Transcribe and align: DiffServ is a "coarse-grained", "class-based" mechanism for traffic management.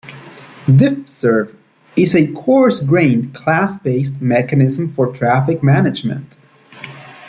DiffServ 0.65 1.55
is 1.95 2.15
a 2.15 2.31
"coarse-grained", 2.33 3.35
"class-based" 3.35 4.19
mechanism 4.19 4.89
for 4.89 5.13
traffic 5.13 5.61
management. 5.61 6.39